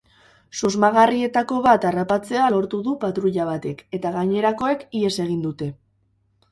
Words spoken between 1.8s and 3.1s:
harrapatzea lortu du